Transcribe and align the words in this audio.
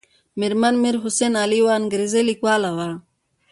مېرمن 0.39 0.75
میر 0.83 0.95
حسن 1.03 1.33
علي 1.41 1.57
یوه 1.61 1.71
انګریزۍ 1.79 2.21
لیکواله 2.29 2.71
وه. 2.77 2.89